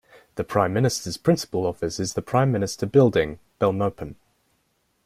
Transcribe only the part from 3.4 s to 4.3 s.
Belmopan.